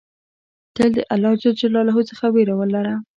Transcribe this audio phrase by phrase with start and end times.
[0.75, 1.43] تل د الله ج
[2.11, 2.95] څخه ویره ولره.